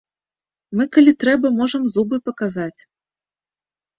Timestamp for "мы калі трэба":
0.79-1.51